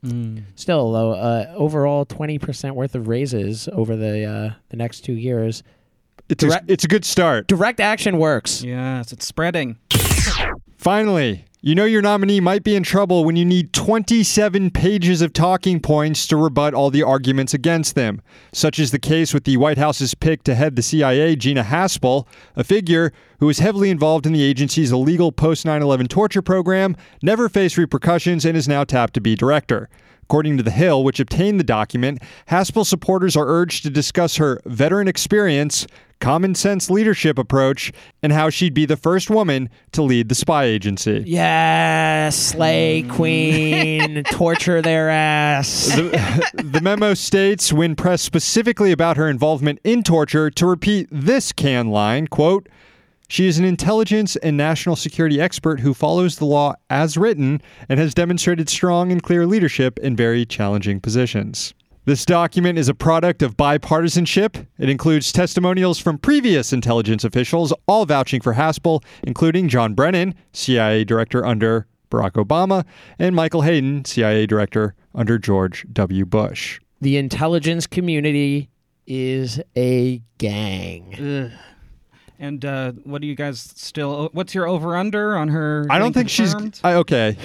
Still, 0.55 0.91
though, 0.91 1.11
uh, 1.13 1.53
overall 1.55 2.05
20% 2.05 2.71
worth 2.73 2.95
of 2.95 3.07
raises 3.07 3.67
over 3.71 3.95
the, 3.95 4.25
uh, 4.25 4.53
the 4.69 4.77
next 4.77 5.01
two 5.01 5.13
years. 5.13 5.63
It's 6.29 6.43
a, 6.43 6.61
it's 6.67 6.83
a 6.83 6.88
good 6.88 7.05
start. 7.05 7.47
Direct 7.47 7.79
action 7.79 8.17
works. 8.17 8.63
Yes, 8.63 9.11
it's 9.11 9.25
spreading. 9.25 9.77
Finally, 10.77 11.45
you 11.63 11.75
know 11.75 11.86
your 11.86 12.01
nominee 12.01 12.39
might 12.39 12.63
be 12.63 12.75
in 12.75 12.82
trouble 12.82 13.24
when 13.24 13.36
you 13.36 13.46
need 13.46 13.72
27 13.72 14.72
pages 14.72 15.22
of 15.22 15.32
talking 15.32 15.80
points 15.80 16.25
to 16.25 16.36
rebut 16.36 16.74
all 16.74 16.89
the 16.89 17.03
arguments 17.03 17.53
against 17.53 17.94
them. 17.94 18.20
Such 18.51 18.80
is 18.80 18.89
the 18.89 18.98
case 18.98 19.32
with 19.32 19.44
the 19.44 19.58
White 19.58 19.77
House's 19.77 20.15
pick 20.15 20.41
to 20.46 20.56
head 20.56 20.75
the 20.75 20.82
CIA, 20.82 21.36
Gina 21.36 21.63
Haspel, 21.63 22.25
a 22.56 22.63
figure 22.63 23.13
who 23.39 23.46
was 23.46 23.60
heavily 23.60 23.91
involved 23.91 24.25
in 24.25 24.34
the 24.34 24.41
agency's 24.41 24.91
illegal 24.91 25.32
post 25.32 25.63
9 25.63 25.84
11 25.84 26.08
torture 26.08 26.41
program, 26.41 26.98
never 27.22 27.48
faced 27.48 27.77
repercussions, 27.77 28.44
and 28.44 28.58
is 28.58 28.68
now 28.68 28.84
tapped 28.84 29.13
to 29.13 29.22
be 29.22 29.36
director. 29.36 29.88
According 30.31 30.55
to 30.55 30.63
The 30.63 30.71
Hill, 30.71 31.03
which 31.03 31.19
obtained 31.19 31.59
the 31.59 31.63
document, 31.65 32.19
Haspel 32.50 32.85
supporters 32.85 33.35
are 33.35 33.45
urged 33.45 33.83
to 33.83 33.89
discuss 33.89 34.38
her 34.38 34.61
veteran 34.65 35.09
experience, 35.09 35.85
common 36.21 36.55
sense 36.55 36.89
leadership 36.89 37.38
approach, 37.38 37.91
and 38.23 38.31
how 38.31 38.50
she'd 38.50 38.73
be 38.73 38.85
the 38.85 38.95
first 38.95 39.29
woman 39.29 39.69
to 39.91 40.01
lead 40.01 40.29
the 40.29 40.35
spy 40.35 40.63
agency. 40.63 41.21
Yes, 41.27 42.38
slay 42.38 43.03
mm. 43.03 43.09
queen, 43.09 44.23
torture 44.31 44.81
their 44.81 45.09
ass. 45.09 45.88
The, 45.88 46.50
the 46.63 46.79
memo 46.79 47.13
states, 47.13 47.73
when 47.73 47.97
pressed 47.97 48.23
specifically 48.23 48.93
about 48.93 49.17
her 49.17 49.27
involvement 49.27 49.79
in 49.83 50.01
torture, 50.01 50.50
to 50.50 50.65
repeat 50.65 51.09
this 51.11 51.51
can 51.51 51.89
line, 51.89 52.27
quote, 52.27 52.69
she 53.31 53.47
is 53.47 53.57
an 53.57 53.63
intelligence 53.63 54.35
and 54.35 54.57
national 54.57 54.97
security 54.97 55.39
expert 55.39 55.79
who 55.79 55.93
follows 55.93 56.35
the 56.35 56.43
law 56.43 56.75
as 56.89 57.15
written 57.15 57.61
and 57.88 57.97
has 57.97 58.13
demonstrated 58.13 58.67
strong 58.67 59.09
and 59.09 59.23
clear 59.23 59.47
leadership 59.47 59.97
in 60.00 60.17
very 60.17 60.45
challenging 60.45 61.00
positions. 61.00 61.73
This 62.03 62.25
document 62.25 62.77
is 62.77 62.89
a 62.89 62.93
product 62.93 63.41
of 63.41 63.55
bipartisanship. 63.55 64.67
It 64.77 64.89
includes 64.89 65.31
testimonials 65.31 65.97
from 65.97 66.17
previous 66.17 66.73
intelligence 66.73 67.23
officials, 67.23 67.71
all 67.88 68.05
vouching 68.05 68.41
for 68.41 68.55
Haspel, 68.55 69.01
including 69.23 69.69
John 69.69 69.93
Brennan, 69.93 70.35
CIA 70.51 71.05
director 71.05 71.45
under 71.45 71.88
Barack 72.09 72.31
Obama, 72.31 72.83
and 73.17 73.33
Michael 73.33 73.61
Hayden, 73.61 74.03
CIA 74.03 74.45
director 74.45 74.93
under 75.15 75.38
George 75.38 75.85
W. 75.93 76.25
Bush. 76.25 76.81
the 77.00 77.15
intelligence 77.15 77.88
community 77.88 78.69
is 79.07 79.61
a 79.77 80.21
gang. 80.38 81.53
And 82.41 82.65
uh, 82.65 82.93
what 83.03 83.21
do 83.21 83.27
you 83.27 83.36
guys 83.36 83.60
still? 83.75 84.29
What's 84.33 84.55
your 84.55 84.67
over 84.67 84.98
under 84.98 85.38
on 85.38 85.48
her? 85.50 85.86
I 85.91 86.00
don't 86.00 86.12
getting 86.12 86.27
think 86.27 86.29
she's? 86.29 86.81
I, 86.83 86.95
okay. 86.95 87.38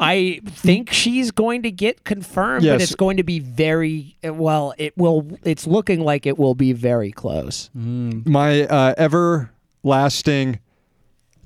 I 0.00 0.40
think 0.46 0.90
she's 0.90 1.30
going 1.30 1.62
to 1.62 1.70
get 1.70 2.02
confirmed, 2.04 2.62
but 2.62 2.66
Yes. 2.80 2.82
it's 2.82 2.94
going 2.94 3.18
to 3.18 3.22
be 3.22 3.38
very 3.38 4.16
well. 4.24 4.72
It 4.78 4.96
will. 4.96 5.28
It's 5.44 5.66
looking 5.66 6.00
like 6.00 6.24
it 6.24 6.38
will 6.38 6.54
be 6.54 6.72
very 6.72 7.12
close. 7.12 7.68
My 7.74 8.62
uh, 8.66 8.94
everlasting 8.96 10.58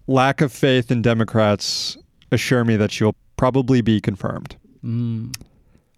lack 0.07 0.41
of 0.41 0.53
faith 0.53 0.93
in 0.93 1.03
Democrats 1.03 1.99
assure 2.31 2.65
me 2.65 2.77
that 2.77 2.93
she'll 2.93 3.17
probably 3.37 3.81
be 3.81 4.01
confirmed. 4.01 4.55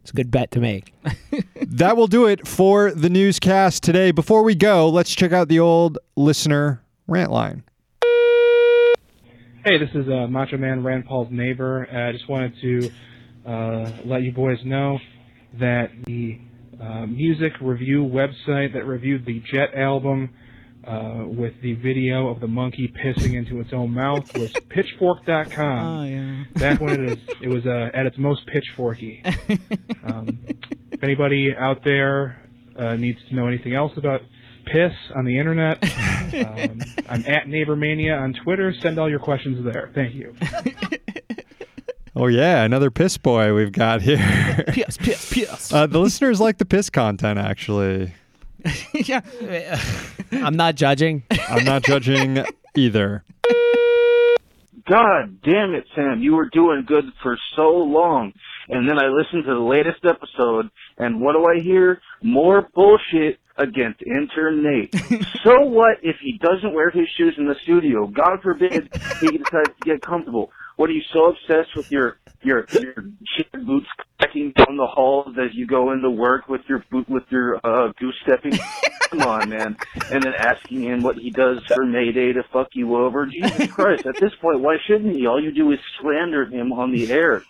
It's 0.02 0.10
a 0.10 0.14
good 0.14 0.32
bet 0.32 0.50
to 0.50 0.60
make. 0.60 0.92
that 1.62 1.96
will 1.96 2.08
do 2.08 2.26
it 2.26 2.46
for 2.46 2.90
the 2.90 3.08
newscast 3.08 3.84
today. 3.84 4.10
Before 4.10 4.42
we 4.42 4.56
go, 4.56 4.88
let's 4.88 5.14
check 5.14 5.32
out 5.32 5.46
the 5.46 5.60
old 5.60 5.98
listener 6.16 6.82
rant 7.06 7.30
line. 7.30 7.62
Hey, 9.64 9.78
this 9.78 9.90
is 9.94 10.08
uh, 10.08 10.26
Macho 10.26 10.56
Man 10.56 10.82
Rand 10.82 11.06
Paul's 11.06 11.28
neighbor. 11.30 11.86
Uh, 11.90 12.08
I 12.08 12.12
just 12.12 12.28
wanted 12.28 12.52
to 12.62 12.90
uh, 13.48 13.92
let 14.04 14.22
you 14.22 14.32
boys 14.32 14.58
know 14.64 14.98
that 15.60 15.90
the 16.04 16.40
uh, 16.80 17.06
music 17.06 17.52
review 17.60 18.02
website 18.02 18.72
that 18.72 18.84
reviewed 18.84 19.24
the 19.24 19.40
Jet 19.52 19.72
album 19.76 20.30
uh, 20.86 21.24
with 21.26 21.54
the 21.62 21.74
video 21.74 22.28
of 22.28 22.40
the 22.40 22.46
monkey 22.48 22.92
pissing 23.04 23.34
into 23.34 23.60
its 23.60 23.72
own 23.72 23.90
mouth 23.92 24.36
was 24.36 24.52
Pitchfork.com. 24.68 25.86
Oh 25.86 26.04
yeah. 26.04 26.44
Back 26.54 26.80
when 26.80 27.04
it, 27.04 27.12
is, 27.12 27.18
it 27.40 27.48
was 27.48 27.64
uh, 27.66 27.90
at 27.94 28.06
its 28.06 28.18
most 28.18 28.42
pitchforky. 28.46 29.22
Um, 30.04 30.38
if 30.90 31.00
anybody 31.04 31.54
out 31.56 31.84
there 31.84 32.42
uh, 32.76 32.96
needs 32.96 33.20
to 33.28 33.36
know 33.36 33.46
anything 33.46 33.72
else 33.72 33.92
about 33.96 34.20
piss 34.66 34.92
on 35.14 35.24
the 35.24 35.38
internet, 35.38 35.78
um, 36.34 36.80
I'm 37.08 37.24
at 37.26 37.46
NeighborMania 37.46 38.20
on 38.20 38.34
Twitter. 38.34 38.74
Send 38.80 38.98
all 38.98 39.08
your 39.08 39.20
questions 39.20 39.64
there. 39.64 39.90
Thank 39.94 40.14
you. 40.14 40.34
Oh, 42.16 42.26
yeah, 42.26 42.64
another 42.64 42.90
piss 42.90 43.16
boy 43.16 43.54
we've 43.54 43.72
got 43.72 44.02
here. 44.02 44.18
Piss, 44.68 44.96
piss, 44.98 45.32
piss. 45.32 45.72
uh, 45.72 45.86
the 45.86 45.98
listeners 46.00 46.40
like 46.40 46.58
the 46.58 46.66
piss 46.66 46.90
content, 46.90 47.38
actually. 47.38 48.12
yeah. 48.94 49.20
I'm 50.32 50.56
not 50.56 50.74
judging. 50.74 51.24
I'm 51.48 51.64
not 51.64 51.82
judging 51.82 52.44
either. 52.76 53.24
God 54.88 55.40
damn 55.42 55.74
it, 55.74 55.84
Sam. 55.94 56.20
You 56.20 56.34
were 56.34 56.48
doing 56.48 56.84
good 56.86 57.04
for 57.22 57.38
so 57.54 57.68
long. 57.68 58.32
And 58.68 58.88
then 58.88 58.98
I 58.98 59.08
listened 59.08 59.44
to 59.44 59.54
the 59.54 59.60
latest 59.60 60.04
episode, 60.04 60.70
and 60.96 61.20
what 61.20 61.34
do 61.34 61.46
I 61.46 61.60
hear? 61.60 62.00
More 62.22 62.68
bullshit 62.74 63.38
against 63.56 64.00
Internate. 64.00 64.92
so 65.44 65.60
what 65.62 65.98
if 66.02 66.16
he 66.22 66.38
doesn't 66.38 66.72
wear 66.72 66.90
his 66.90 67.08
shoes 67.16 67.34
in 67.38 67.46
the 67.46 67.56
studio? 67.62 68.06
God 68.06 68.40
forbid 68.42 68.88
he 69.20 69.38
decides 69.38 69.68
to 69.68 69.84
get 69.84 70.02
comfortable. 70.02 70.50
What 70.76 70.90
are 70.90 70.92
you 70.92 71.02
so 71.12 71.26
obsessed 71.30 71.76
with 71.76 71.90
your 71.90 72.18
your 72.42 72.66
your 72.80 72.94
boots 73.64 73.86
cracking 74.18 74.52
down 74.52 74.76
the 74.76 74.86
halls 74.86 75.36
as 75.38 75.54
you 75.54 75.66
go 75.66 75.92
into 75.92 76.10
work 76.10 76.48
with 76.48 76.62
your 76.68 76.84
boot 76.90 77.08
with 77.08 77.24
your 77.30 77.60
uh 77.64 77.92
goose 77.98 78.16
stepping? 78.22 78.58
Come 79.10 79.22
on, 79.22 79.48
man. 79.50 79.76
And 80.10 80.22
then 80.22 80.32
asking 80.38 80.84
him 80.84 81.02
what 81.02 81.16
he 81.16 81.30
does 81.30 81.58
for 81.66 81.84
Mayday 81.84 82.32
to 82.32 82.42
fuck 82.52 82.68
you 82.72 82.96
over. 82.96 83.26
Jesus 83.26 83.70
Christ, 83.70 84.06
at 84.06 84.14
this 84.20 84.32
point, 84.40 84.60
why 84.60 84.76
shouldn't 84.86 85.14
he? 85.14 85.26
All 85.26 85.42
you 85.42 85.52
do 85.52 85.70
is 85.72 85.78
slander 86.00 86.46
him 86.46 86.72
on 86.72 86.92
the 86.92 87.12
air. 87.12 87.42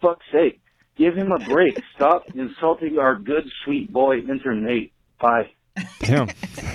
Fuck's 0.00 0.24
sake. 0.32 0.60
Give 0.96 1.16
him 1.16 1.32
a 1.32 1.38
break. 1.38 1.82
Stop 1.96 2.26
insulting 2.34 2.98
our 2.98 3.16
good, 3.16 3.44
sweet 3.64 3.92
boy, 3.92 4.20
Internate. 4.20 4.92
Bye. 5.20 5.50
Damn. 6.00 6.28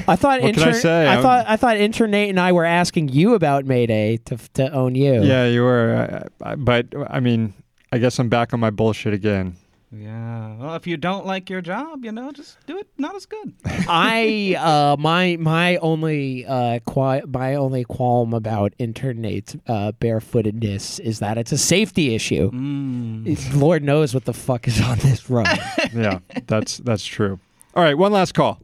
I 0.08 0.16
thought 0.16 0.42
What 0.42 0.54
can 0.54 0.64
I 0.64 0.72
say? 0.72 1.08
I 1.08 1.14
I'm- 1.14 1.22
thought 1.22 1.46
I 1.48 1.56
thought 1.58 1.78
intern 1.78 2.12
Nate 2.12 2.30
and 2.30 2.40
I 2.40 2.52
were 2.52 2.66
asking 2.66 3.10
you 3.10 3.34
about 3.34 3.66
Mayday 3.66 4.18
to 4.26 4.38
to 4.54 4.72
own 4.72 4.96
you. 4.96 5.24
Yeah, 5.24 5.48
you 5.48 5.62
were. 5.64 6.28
Uh, 6.42 6.46
uh, 6.46 6.56
but 6.56 6.88
I 7.10 7.20
mean, 7.20 7.54
I 7.92 7.98
guess 7.98 8.20
I'm 8.20 8.30
back 8.30 8.54
on 8.54 8.60
my 8.60 8.70
bullshit 8.70 9.14
again. 9.14 9.56
Yeah. 9.92 10.58
Well, 10.58 10.76
if 10.76 10.86
you 10.88 10.98
don't 10.98 11.26
like 11.26 11.50
your 11.50 11.62
job, 11.62 12.04
you 12.04 12.12
know, 12.12 12.30
just 12.32 12.58
do 12.68 12.78
it 12.78 12.88
not 12.98 13.16
as 13.16 13.26
good. 13.26 13.54
I 13.88 14.56
uh 14.60 14.98
my 15.00 15.38
my 15.40 15.78
only 15.78 16.46
uh 16.46 16.80
qui- 16.86 17.22
my 17.28 17.56
only 17.56 17.86
qualm 17.86 18.34
about 18.34 18.74
intern 18.78 19.22
Nate's 19.22 19.56
uh, 19.68 19.94
barefootedness 20.02 21.00
is 21.00 21.20
that 21.20 21.38
it's 21.38 21.52
a 21.54 21.58
safety 21.58 22.14
issue. 22.14 22.52
Mm. 22.52 23.56
Lord 23.56 23.84
knows 23.84 24.14
what 24.14 24.26
the 24.26 24.34
fuck 24.34 24.68
is 24.68 24.82
on 24.82 24.98
this 25.00 25.30
run. 25.30 25.46
Yeah, 25.94 26.20
that's 26.48 26.80
that's 26.80 27.06
true. 27.06 27.40
All 27.74 27.84
right, 27.84 27.98
one 27.98 28.12
last 28.12 28.34
call. 28.34 28.60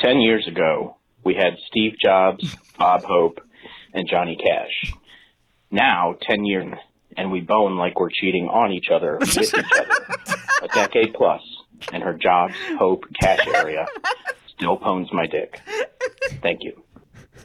10 0.00 0.20
years 0.20 0.46
ago, 0.46 0.96
we 1.24 1.34
had 1.34 1.54
Steve 1.68 1.94
Jobs, 2.02 2.54
Bob 2.78 3.02
Hope, 3.04 3.40
and 3.92 4.08
Johnny 4.08 4.36
Cash. 4.36 4.92
Now, 5.70 6.16
10 6.22 6.44
years, 6.44 6.72
and 7.16 7.30
we 7.32 7.40
bone 7.40 7.76
like 7.76 7.98
we're 8.00 8.10
cheating 8.10 8.48
on 8.48 8.72
each 8.72 8.88
other 8.92 9.18
with 9.18 9.36
each 9.38 9.52
other. 9.54 9.64
A 10.62 10.68
decade 10.68 11.14
plus, 11.14 11.42
and 11.92 12.02
her 12.02 12.14
Jobs, 12.14 12.54
Hope, 12.78 13.04
Cash 13.20 13.46
area 13.54 13.86
still 14.56 14.78
pones 14.78 15.12
my 15.12 15.26
dick. 15.26 15.60
Thank 16.42 16.60
you. 16.62 16.82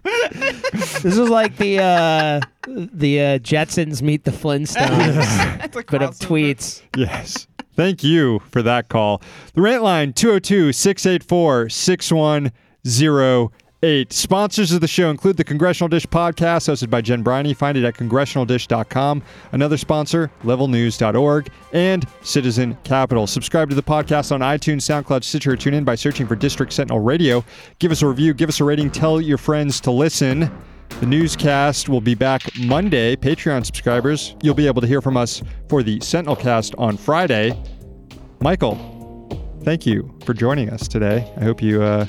this 0.04 1.06
is 1.06 1.18
like 1.30 1.56
the 1.58 1.80
uh 1.80 2.40
the 2.66 3.22
uh, 3.22 3.38
Jetsons 3.40 4.02
meet 4.02 4.26
the 4.26 4.32
Flintstones, 4.32 5.64
It's 5.64 5.78
a 5.78 5.84
but 5.84 6.02
of 6.02 6.10
crossover. 6.12 6.28
tweets. 6.28 6.82
Yes. 6.98 7.48
Thank 7.76 8.04
you 8.04 8.40
for 8.50 8.62
that 8.62 8.90
call. 8.90 9.22
The 9.54 9.62
rant 9.62 9.84
line 9.84 10.14
202 10.14 10.74
684 10.74 11.70
6108. 11.70 14.14
Sponsors 14.14 14.72
of 14.72 14.80
the 14.80 14.88
show 14.88 15.10
include 15.10 15.38
the 15.38 15.44
Congressional 15.44 15.90
Dish 15.90 16.06
podcast 16.06 16.70
hosted 16.70 16.90
by 16.90 17.02
Jen 17.02 17.24
Briney. 17.24 17.54
Find 17.54 17.78
it 17.78 17.84
at 17.84 17.96
congressionaldish.com. 17.96 19.24
Another 19.52 19.78
sponsor, 19.78 20.32
levelnews.org, 20.44 21.50
and 21.74 22.06
Citizen 22.22 22.78
Capital. 22.84 23.28
Subscribe 23.28 23.70
to 23.70 23.76
the 23.76 23.84
podcast 23.84 24.32
on 24.32 24.42
iTunes, 24.42 24.84
SoundCloud, 24.84 25.24
Stitcher, 25.24 25.54
or 25.54 25.58
tune 25.58 25.74
in 25.74 25.84
by 25.84 25.96
searching 25.96 26.28
for 26.28 26.36
District 26.36 26.72
Sentinel 26.72 27.00
Radio. 27.00 27.44
Give 27.80 27.92
us 27.92 28.02
a 28.02 28.08
review, 28.08 28.34
give 28.34 28.50
us 28.50 28.60
a 28.60 28.64
rating, 28.64 28.92
tell 28.92 29.20
your 29.20 29.38
friends 29.38 29.82
to 29.82 29.92
listen. 29.92 30.52
The 31.00 31.06
newscast 31.06 31.90
will 31.90 32.02
be 32.02 32.16
back 32.16 32.42
Monday. 32.58 33.16
Patreon 33.16 33.66
subscribers, 33.66 34.36
you'll 34.42 34.56
be 34.56 34.68
able 34.68 34.82
to 34.82 34.88
hear 34.88 35.02
from 35.02 35.18
us 35.18 35.44
for 35.68 35.84
the 35.84 36.00
Sentinel 36.00 36.36
cast 36.36 36.76
on 36.76 36.96
Friday. 36.98 37.62
Michael, 38.40 38.78
thank 39.64 39.86
you 39.86 40.18
for 40.26 40.34
joining 40.34 40.70
us 40.70 40.88
today. 40.88 41.32
I 41.38 41.44
hope 41.44 41.62
you 41.62 41.82
uh, 41.84 42.06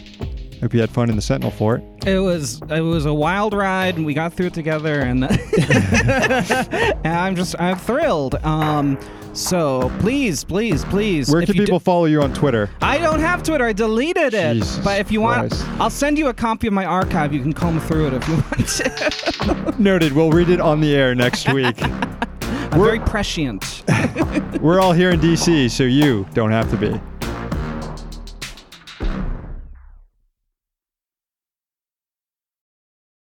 hope 0.60 0.74
you 0.74 0.80
had 0.80 0.90
fun 0.90 1.10
in 1.10 1.16
the 1.16 1.22
Sentinel 1.22 1.50
fort. 1.50 1.82
It 2.06 2.18
was 2.18 2.60
it 2.70 2.80
was 2.80 3.06
a 3.06 3.14
wild 3.14 3.52
ride, 3.52 3.96
and 3.96 4.06
we 4.06 4.14
got 4.14 4.32
through 4.34 4.46
it 4.46 4.54
together, 4.54 5.00
and, 5.00 5.24
and 5.30 7.06
I'm 7.06 7.36
just 7.36 7.54
I'm 7.60 7.76
thrilled. 7.76 8.36
Um, 8.44 8.98
so 9.34 9.92
please, 9.98 10.44
please, 10.44 10.84
please. 10.86 11.30
Where 11.30 11.42
if 11.42 11.48
can 11.48 11.56
people 11.56 11.80
follow 11.80 12.06
you 12.06 12.22
on 12.22 12.32
Twitter? 12.32 12.70
I 12.80 12.98
don't 12.98 13.20
have 13.20 13.42
Twitter. 13.42 13.66
I 13.66 13.72
deleted 13.72 14.34
it. 14.34 14.54
Jesus 14.54 14.78
but 14.78 15.00
if 15.00 15.10
you 15.10 15.20
want, 15.20 15.50
Christ. 15.50 15.68
I'll 15.80 15.90
send 15.90 16.18
you 16.18 16.28
a 16.28 16.34
copy 16.34 16.66
of 16.66 16.72
my 16.72 16.84
archive. 16.84 17.32
You 17.32 17.40
can 17.40 17.52
comb 17.52 17.80
through 17.80 18.08
it 18.08 18.14
if 18.14 18.28
you 18.28 18.34
want 18.34 18.68
to. 18.68 19.74
Noted. 19.82 20.12
We'll 20.12 20.30
read 20.30 20.48
it 20.48 20.60
on 20.60 20.80
the 20.80 20.94
air 20.94 21.14
next 21.14 21.52
week. 21.52 21.76
I'm 21.82 22.80
very 22.80 23.00
prescient. 23.00 23.84
We're 24.60 24.80
all 24.80 24.92
here 24.92 25.10
in 25.10 25.20
DC, 25.20 25.70
so 25.70 25.84
you 25.84 26.26
don't 26.34 26.50
have 26.50 26.70
to 26.70 26.76
be. 26.76 27.00